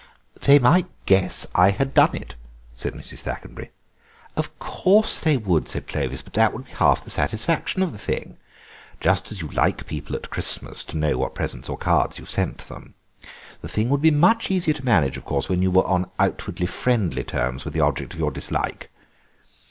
"They 0.41 0.57
might 0.57 0.87
guess 1.05 1.45
I 1.53 1.69
had 1.69 1.93
done 1.93 2.15
it," 2.15 2.33
said 2.75 2.95
Mrs. 2.95 3.19
Thackenbury. 3.19 3.69
"Of 4.35 4.57
course 4.57 5.19
they 5.19 5.37
would," 5.37 5.67
said 5.67 5.85
Clovis; 5.85 6.23
"that 6.23 6.53
would 6.53 6.65
be 6.65 6.71
half 6.71 7.03
the 7.03 7.11
satisfaction 7.11 7.83
of 7.83 7.91
the 7.91 7.99
thing, 7.99 8.37
just 8.99 9.31
as 9.31 9.41
you 9.43 9.49
like 9.49 9.85
people 9.85 10.15
at 10.15 10.31
Christmas 10.31 10.83
to 10.85 10.97
know 10.97 11.19
what 11.19 11.35
presents 11.35 11.69
or 11.69 11.77
cards 11.77 12.17
you've 12.17 12.31
sent 12.31 12.67
them. 12.67 12.95
The 13.61 13.67
thing 13.67 13.89
would 13.89 14.01
be 14.01 14.09
much 14.09 14.49
easier 14.49 14.73
to 14.73 14.83
manage, 14.83 15.17
of 15.17 15.25
course, 15.25 15.47
when 15.49 15.61
you 15.61 15.69
were 15.69 15.85
on 15.85 16.09
outwardly 16.17 16.65
friendly 16.65 17.23
terms 17.23 17.63
with 17.63 17.75
the 17.75 17.81
object 17.81 18.13
of 18.15 18.19
your 18.19 18.31
dislike. 18.31 18.89